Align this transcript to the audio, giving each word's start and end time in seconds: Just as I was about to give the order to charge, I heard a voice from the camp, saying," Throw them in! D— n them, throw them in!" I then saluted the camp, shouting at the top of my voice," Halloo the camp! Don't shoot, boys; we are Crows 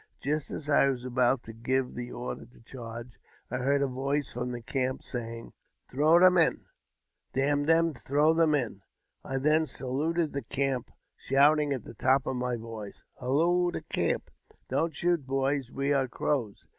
Just 0.19 0.49
as 0.49 0.67
I 0.67 0.87
was 0.87 1.05
about 1.05 1.43
to 1.43 1.53
give 1.53 1.93
the 1.93 2.11
order 2.11 2.47
to 2.47 2.59
charge, 2.61 3.19
I 3.51 3.57
heard 3.57 3.83
a 3.83 3.87
voice 3.87 4.31
from 4.33 4.51
the 4.51 4.63
camp, 4.63 5.03
saying," 5.03 5.53
Throw 5.91 6.19
them 6.19 6.39
in! 6.39 6.65
D— 7.33 7.41
n 7.43 7.61
them, 7.67 7.93
throw 7.93 8.33
them 8.33 8.55
in!" 8.55 8.81
I 9.33 9.37
then 9.37 9.67
saluted 9.67 10.33
the 10.33 10.41
camp, 10.41 10.89
shouting 11.17 11.71
at 11.71 11.83
the 11.83 11.93
top 11.93 12.25
of 12.25 12.35
my 12.35 12.55
voice," 12.55 13.03
Halloo 13.19 13.71
the 13.71 13.81
camp! 13.83 14.31
Don't 14.69 14.95
shoot, 14.95 15.27
boys; 15.27 15.71
we 15.71 15.93
are 15.93 16.07
Crows 16.07 16.67